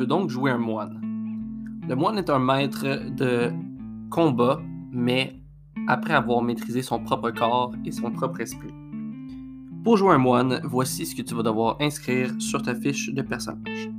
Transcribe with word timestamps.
veux 0.00 0.06
donc 0.06 0.30
jouer 0.30 0.50
un 0.50 0.58
moine. 0.58 0.98
Le 1.86 1.94
moine 1.94 2.16
est 2.16 2.30
un 2.30 2.38
maître 2.38 2.86
de 3.10 3.52
combat, 4.10 4.60
mais 4.90 5.36
après 5.88 6.14
avoir 6.14 6.40
maîtrisé 6.42 6.80
son 6.80 7.00
propre 7.00 7.30
corps 7.30 7.74
et 7.84 7.92
son 7.92 8.10
propre 8.10 8.40
esprit. 8.40 8.72
Pour 9.84 9.98
jouer 9.98 10.14
un 10.14 10.18
moine, 10.18 10.60
voici 10.64 11.04
ce 11.04 11.14
que 11.14 11.20
tu 11.20 11.34
vas 11.34 11.42
devoir 11.42 11.76
inscrire 11.80 12.30
sur 12.38 12.62
ta 12.62 12.74
fiche 12.74 13.12
de 13.12 13.20
personnage. 13.20 13.90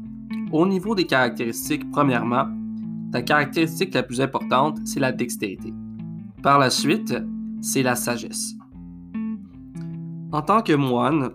Au 0.52 0.66
niveau 0.66 0.96
des 0.96 1.06
caractéristiques, 1.06 1.90
premièrement, 1.92 2.48
ta 3.12 3.22
caractéristique 3.22 3.94
la 3.94 4.04
plus 4.04 4.22
importante, 4.22 4.80
c'est 4.86 5.00
la 5.00 5.12
dextérité. 5.12 5.72
Par 6.42 6.58
la 6.58 6.72
suite, 6.72 7.14
c'est 7.62 7.84
la 7.84 7.96
sagesse. 7.96 8.56
En 10.32 10.42
tant 10.42 10.62
que 10.62 10.74
moine, 10.74 11.30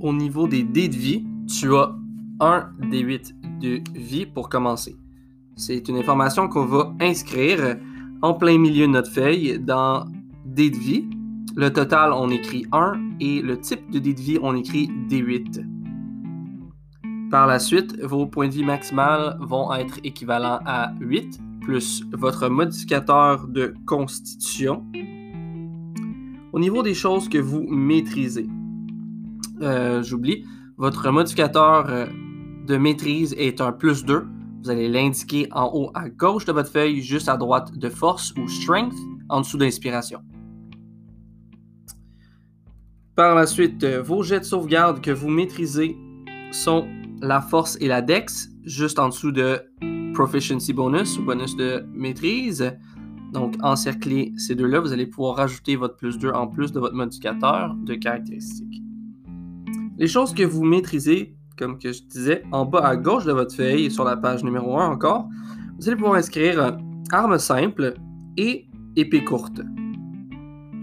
au 0.00 0.12
niveau 0.12 0.48
des 0.48 0.64
dés 0.64 0.88
de 0.88 0.96
vie, 0.96 1.24
tu 1.46 1.74
as 1.76 1.94
un 2.40 2.70
des 2.90 3.00
8 3.00 3.34
de 3.60 3.80
vie 3.94 4.26
pour 4.26 4.48
commencer. 4.48 4.96
C'est 5.56 5.88
une 5.88 5.96
information 5.96 6.48
qu'on 6.48 6.66
va 6.66 6.94
inscrire 7.00 7.76
en 8.22 8.34
plein 8.34 8.58
milieu 8.58 8.86
de 8.86 8.92
notre 8.92 9.10
feuille 9.10 9.58
dans 9.58 10.06
dés 10.44 10.70
de 10.70 10.76
vie. 10.76 11.08
Le 11.56 11.72
total, 11.72 12.12
on 12.12 12.30
écrit 12.30 12.66
1 12.72 13.16
et 13.20 13.42
le 13.42 13.58
type 13.58 13.90
de 13.90 13.98
dés 13.98 14.14
de 14.14 14.20
vie, 14.20 14.38
on 14.40 14.54
écrit 14.54 14.88
D8. 15.08 15.64
Par 17.30 17.46
la 17.46 17.58
suite, 17.58 18.00
vos 18.02 18.26
points 18.26 18.48
de 18.48 18.52
vie 18.52 18.64
maximal 18.64 19.36
vont 19.40 19.72
être 19.74 19.98
équivalents 20.04 20.60
à 20.64 20.92
8 21.00 21.40
plus 21.60 22.02
votre 22.12 22.48
modificateur 22.48 23.46
de 23.46 23.74
constitution. 23.84 24.86
Au 26.52 26.58
niveau 26.58 26.82
des 26.82 26.94
choses 26.94 27.28
que 27.28 27.36
vous 27.36 27.66
maîtrisez, 27.68 28.48
euh, 29.60 30.02
j'oublie, 30.02 30.46
votre 30.78 31.10
modificateur 31.10 31.86
euh, 31.90 32.06
de 32.68 32.76
maîtrise 32.76 33.34
est 33.38 33.60
un 33.60 33.72
plus 33.72 34.04
2 34.04 34.26
vous 34.62 34.70
allez 34.70 34.88
l'indiquer 34.88 35.48
en 35.52 35.70
haut 35.72 35.90
à 35.94 36.08
gauche 36.08 36.44
de 36.44 36.52
votre 36.52 36.70
feuille, 36.70 37.00
juste 37.00 37.28
à 37.28 37.36
droite 37.36 37.76
de 37.78 37.88
force 37.88 38.34
ou 38.36 38.48
strength, 38.48 38.96
en 39.28 39.40
dessous 39.40 39.56
d'inspiration. 39.56 40.20
Par 43.14 43.34
la 43.34 43.46
suite, 43.46 43.82
euh, 43.84 44.02
vos 44.02 44.22
jets 44.22 44.40
de 44.40 44.44
sauvegarde 44.44 45.00
que 45.00 45.10
vous 45.10 45.28
maîtrisez 45.28 45.96
sont 46.50 46.86
la 47.20 47.40
force 47.40 47.76
et 47.80 47.88
la 47.88 48.02
dex, 48.02 48.48
juste 48.64 48.98
en 48.98 49.08
dessous 49.08 49.32
de 49.32 49.60
proficiency 50.14 50.72
bonus 50.72 51.18
ou 51.18 51.22
bonus 51.22 51.56
de 51.56 51.84
maîtrise. 51.94 52.76
Donc, 53.32 53.54
encercler 53.62 54.32
ces 54.36 54.54
deux-là, 54.54 54.80
vous 54.80 54.92
allez 54.92 55.06
pouvoir 55.06 55.36
rajouter 55.36 55.76
votre 55.76 55.96
plus 55.96 56.18
2 56.18 56.30
en 56.30 56.48
plus 56.48 56.72
de 56.72 56.80
votre 56.80 56.94
modificateur 56.94 57.74
de 57.74 57.94
caractéristiques. 57.94 58.82
Les 59.98 60.08
choses 60.08 60.34
que 60.34 60.42
vous 60.42 60.64
maîtrisez 60.64 61.37
comme 61.58 61.78
que 61.78 61.92
je 61.92 62.02
disais, 62.02 62.42
en 62.52 62.64
bas 62.64 62.86
à 62.86 62.96
gauche 62.96 63.24
de 63.24 63.32
votre 63.32 63.54
feuille, 63.54 63.90
sur 63.90 64.04
la 64.04 64.16
page 64.16 64.44
numéro 64.44 64.78
1 64.78 64.88
encore, 64.88 65.28
vous 65.78 65.88
allez 65.88 65.96
pouvoir 65.96 66.14
inscrire 66.14 66.60
euh, 66.60 66.70
arme 67.12 67.38
simple 67.38 67.94
et 68.36 68.66
épée 68.96 69.24
courte. 69.24 69.60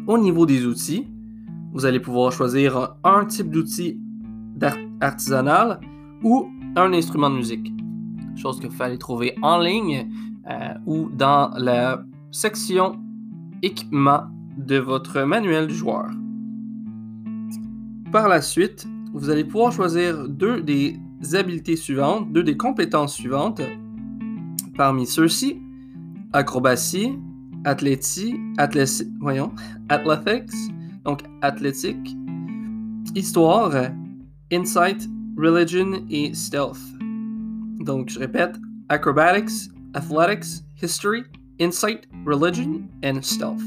Au 0.08 0.18
niveau 0.18 0.46
des 0.46 0.66
outils, 0.66 1.08
vous 1.73 1.86
allez 1.86 2.00
pouvoir 2.00 2.31
choisir 2.31 2.96
un 3.03 3.26
type 3.26 3.50
d'outil 3.50 4.00
artisanal 5.02 5.80
ou 6.23 6.48
un 6.76 6.94
instrument 6.94 7.30
de 7.30 7.36
musique. 7.36 7.73
Chose 8.36 8.59
que 8.59 8.68
vous 8.68 8.81
allez 8.81 8.98
trouver 8.98 9.36
en 9.42 9.59
ligne 9.59 10.09
euh, 10.50 10.73
ou 10.86 11.09
dans 11.09 11.52
la 11.58 12.03
section 12.31 12.98
équipement 13.62 14.23
de 14.58 14.78
votre 14.78 15.22
manuel 15.22 15.68
du 15.68 15.76
joueur. 15.76 16.08
Par 18.12 18.28
la 18.28 18.42
suite, 18.42 18.88
vous 19.16 19.30
allez 19.30 19.45
pouvoir 19.45 19.71
choisir 19.71 20.27
deux 20.27 20.61
des 20.61 20.99
habiletés 21.33 21.77
suivantes, 21.77 22.33
deux 22.33 22.44
des 22.44 22.58
compétences 22.58 23.16
suivantes. 23.16 23.61
Parmi 24.75 25.06
ceux-ci, 25.06 25.62
acrobatie, 26.34 27.17
athlétie, 27.63 28.35
voyons, 29.22 29.53
athletics, 29.88 30.51
donc 31.06 31.22
athlétique, 31.41 32.17
histoire, 33.16 33.90
insight, 34.51 35.07
religion 35.38 36.06
et 36.09 36.34
stealth. 36.34 36.78
Donc, 37.79 38.09
je 38.09 38.19
répète, 38.19 38.57
acrobatics, 38.90 39.72
athletics, 39.94 40.61
history, 40.84 41.23
insight, 41.61 42.06
religion 42.25 42.81
and 43.01 43.22
stealth. 43.22 43.61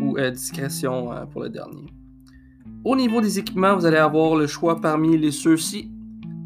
Ou 0.00 0.18
euh, 0.18 0.32
discrétion 0.32 1.12
euh, 1.12 1.24
pour 1.26 1.42
le 1.42 1.50
dernier. 1.50 1.86
Au 2.84 2.94
niveau 2.94 3.20
des 3.20 3.40
équipements, 3.40 3.74
vous 3.74 3.86
allez 3.86 3.96
avoir 3.96 4.36
le 4.36 4.46
choix 4.46 4.80
parmi 4.80 5.16
les 5.18 5.32
ceux-ci. 5.32 5.90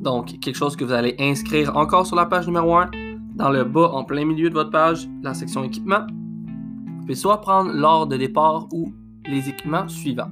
Donc, 0.01 0.39
quelque 0.41 0.57
chose 0.57 0.77
que 0.77 0.85
vous 0.85 0.93
allez 0.93 1.15
inscrire 1.19 1.77
encore 1.77 2.07
sur 2.07 2.17
la 2.17 2.25
page 2.25 2.47
numéro 2.47 2.75
1. 2.75 2.91
Dans 3.35 3.51
le 3.51 3.65
bas, 3.65 3.91
en 3.93 4.05
plein 4.05 4.25
milieu 4.25 4.49
de 4.49 4.55
votre 4.55 4.71
page, 4.71 5.09
la 5.23 5.35
section 5.35 5.63
équipement. 5.63 6.07
Vous 6.07 7.01
pouvez 7.03 7.15
soit 7.15 7.41
prendre 7.43 7.71
l'ordre 7.73 8.13
de 8.13 8.17
départ 8.17 8.67
ou 8.73 8.95
les 9.27 9.49
équipements 9.49 9.89
suivants. 9.89 10.31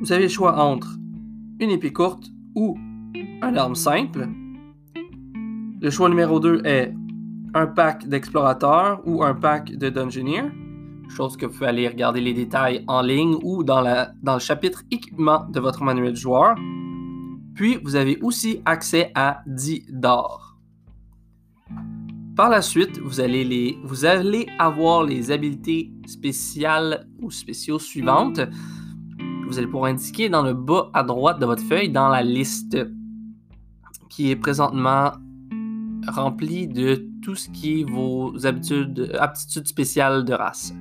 Vous 0.00 0.12
avez 0.12 0.22
le 0.22 0.28
choix 0.28 0.56
entre 0.56 0.96
une 1.58 1.70
épée 1.70 1.92
courte 1.92 2.30
ou 2.54 2.78
une 3.42 3.58
arme 3.58 3.74
simple. 3.74 4.28
Le 5.80 5.90
choix 5.90 6.08
numéro 6.08 6.38
2 6.38 6.62
est 6.64 6.94
un 7.54 7.66
pack 7.66 8.06
d'explorateur 8.06 9.02
ou 9.04 9.24
un 9.24 9.34
pack 9.34 9.76
de 9.76 9.90
dungeoneer 9.90 10.44
chose 11.10 11.36
que 11.36 11.46
vous 11.46 11.52
pouvez 11.52 11.66
aller 11.66 11.88
regarder 11.88 12.20
les 12.20 12.34
détails 12.34 12.84
en 12.86 13.02
ligne 13.02 13.36
ou 13.42 13.62
dans, 13.64 13.82
dans 14.22 14.34
le 14.34 14.40
chapitre 14.40 14.82
équipement 14.90 15.46
de 15.48 15.60
votre 15.60 15.82
manuel 15.82 16.12
de 16.12 16.16
joueur. 16.16 16.54
Puis, 17.54 17.78
vous 17.82 17.96
avez 17.96 18.18
aussi 18.22 18.62
accès 18.64 19.12
à 19.14 19.42
10 19.46 19.86
d'or. 19.90 20.56
Par 22.36 22.48
la 22.48 22.62
suite, 22.62 22.98
vous 23.00 23.20
allez, 23.20 23.44
les, 23.44 23.78
vous 23.84 24.06
allez 24.06 24.46
avoir 24.58 25.04
les 25.04 25.30
habiletés 25.30 25.92
spéciales 26.06 27.06
ou 27.20 27.30
spéciaux 27.30 27.78
suivantes. 27.78 28.40
Vous 29.46 29.58
allez 29.58 29.66
pouvoir 29.66 29.90
indiquer 29.90 30.28
dans 30.28 30.42
le 30.42 30.54
bas 30.54 30.90
à 30.94 31.02
droite 31.02 31.38
de 31.38 31.44
votre 31.44 31.62
feuille, 31.62 31.90
dans 31.90 32.08
la 32.08 32.22
liste 32.22 32.78
qui 34.08 34.30
est 34.30 34.36
présentement 34.36 35.12
remplie 36.08 36.66
de 36.66 37.06
tout 37.22 37.34
ce 37.34 37.50
qui 37.50 37.80
est 37.80 37.84
vos 37.84 38.46
habitudes, 38.46 39.14
aptitudes 39.18 39.66
spéciales 39.66 40.24
de 40.24 40.32
race. 40.32 40.72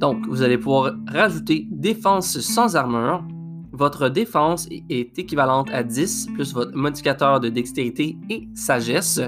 Donc, 0.00 0.26
vous 0.26 0.40
allez 0.40 0.56
pouvoir 0.56 0.94
rajouter 1.06 1.68
défense 1.70 2.40
sans 2.40 2.74
armure. 2.74 3.22
Votre 3.70 4.08
défense 4.08 4.66
est 4.88 5.18
équivalente 5.18 5.70
à 5.70 5.82
10 5.82 6.28
plus 6.34 6.54
votre 6.54 6.74
modificateur 6.74 7.38
de 7.38 7.50
dextérité 7.50 8.16
et 8.30 8.48
sagesse, 8.54 9.20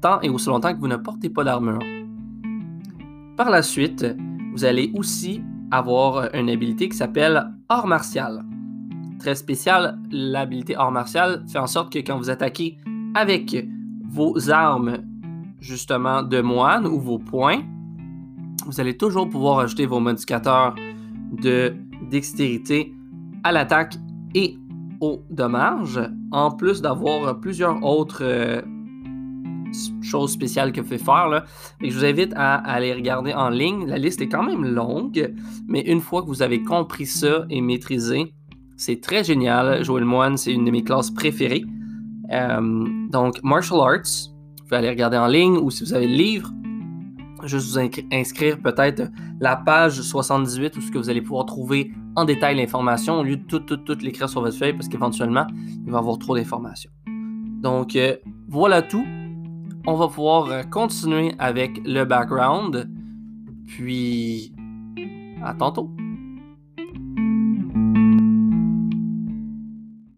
tant 0.00 0.22
et 0.22 0.30
aussi 0.30 0.48
longtemps 0.48 0.74
que 0.74 0.80
vous 0.80 0.88
ne 0.88 0.96
portez 0.96 1.28
pas 1.28 1.44
d'armure. 1.44 1.82
Par 3.36 3.50
la 3.50 3.60
suite, 3.60 4.06
vous 4.54 4.64
allez 4.64 4.90
aussi 4.94 5.42
avoir 5.70 6.34
une 6.34 6.48
habilité 6.48 6.88
qui 6.88 6.96
s'appelle 6.96 7.52
Or 7.68 7.86
martial. 7.86 8.42
Très 9.18 9.34
spécial, 9.34 9.98
l'habilité 10.10 10.76
Or 10.78 10.92
martial 10.92 11.44
fait 11.46 11.58
en 11.58 11.66
sorte 11.66 11.92
que 11.92 11.98
quand 11.98 12.16
vous 12.16 12.30
attaquez 12.30 12.78
avec 13.14 13.54
vos 14.08 14.50
armes 14.50 14.98
justement 15.60 16.22
de 16.22 16.40
moine 16.40 16.86
ou 16.86 16.98
vos 16.98 17.18
poings, 17.18 17.64
vous 18.66 18.80
allez 18.80 18.96
toujours 18.96 19.28
pouvoir 19.28 19.60
ajouter 19.60 19.86
vos 19.86 20.00
modificateurs 20.00 20.74
de 21.32 21.74
dextérité 22.10 22.94
à 23.42 23.52
l'attaque 23.52 23.96
et 24.34 24.56
au 25.00 25.22
dommage, 25.30 26.00
en 26.32 26.50
plus 26.50 26.80
d'avoir 26.80 27.38
plusieurs 27.40 27.82
autres 27.84 28.22
euh, 28.22 28.62
choses 30.02 30.32
spéciales 30.32 30.72
que 30.72 30.80
vous 30.80 30.86
pouvez 30.86 30.98
faire. 30.98 31.44
Et 31.82 31.90
je 31.90 31.98
vous 31.98 32.04
invite 32.04 32.32
à, 32.36 32.54
aller 32.54 32.92
regarder 32.92 33.34
en 33.34 33.50
ligne. 33.50 33.86
La 33.86 33.98
liste 33.98 34.20
est 34.20 34.28
quand 34.28 34.42
même 34.42 34.64
longue, 34.64 35.34
mais 35.66 35.80
une 35.80 36.00
fois 36.00 36.22
que 36.22 36.28
vous 36.28 36.42
avez 36.42 36.62
compris 36.62 37.06
ça 37.06 37.44
et 37.50 37.60
maîtrisé, 37.60 38.34
c'est 38.76 39.00
très 39.00 39.24
génial. 39.24 39.82
Le 39.86 40.04
moine, 40.04 40.36
c'est 40.36 40.52
une 40.52 40.64
de 40.64 40.70
mes 40.70 40.82
classes 40.82 41.10
préférées. 41.10 41.64
Euh, 42.32 42.86
donc, 43.10 43.42
martial 43.42 43.80
arts, 43.80 44.30
vous 44.58 44.64
pouvez 44.64 44.76
aller 44.76 44.90
regarder 44.90 45.18
en 45.18 45.26
ligne 45.26 45.58
ou 45.58 45.70
si 45.70 45.84
vous 45.84 45.92
avez 45.92 46.06
le 46.06 46.14
livre, 46.14 46.50
juste 47.46 47.76
vous 47.76 47.90
inscrire 48.12 48.58
peut-être 48.60 49.10
la 49.40 49.56
page 49.56 50.00
78 50.00 50.76
où 50.76 50.80
ce 50.80 50.90
que 50.90 50.98
vous 50.98 51.10
allez 51.10 51.22
pouvoir 51.22 51.46
trouver 51.46 51.92
en 52.16 52.24
détail 52.24 52.56
l'information 52.56 53.20
au 53.20 53.22
lieu 53.22 53.36
de 53.36 53.44
tout, 53.44 53.60
tout, 53.60 53.76
tout 53.76 53.98
l'écrire 54.00 54.28
sur 54.28 54.40
votre 54.40 54.56
feuille 54.56 54.72
parce 54.72 54.88
qu'éventuellement, 54.88 55.46
il 55.84 55.90
va 55.90 55.98
y 55.98 56.00
avoir 56.00 56.18
trop 56.18 56.36
d'informations. 56.36 56.90
Donc, 57.64 57.96
euh, 57.96 58.16
voilà 58.48 58.82
tout. 58.82 59.04
On 59.86 59.94
va 59.94 60.08
pouvoir 60.08 60.50
euh, 60.50 60.62
continuer 60.62 61.34
avec 61.38 61.80
le 61.84 62.04
background. 62.04 62.90
Puis, 63.66 64.52
à 65.42 65.54
tantôt. 65.54 65.90